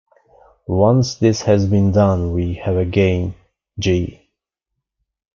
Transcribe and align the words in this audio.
Once 0.65 1.13
this 1.13 1.43
has 1.43 1.67
been 1.67 1.91
done 1.91 2.33
we 2.33 2.55
have 2.55 2.75
a 2.75 2.85
game 2.85 3.35
"G". 3.77 4.27